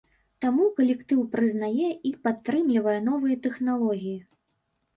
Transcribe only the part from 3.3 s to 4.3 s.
тэхналогіі.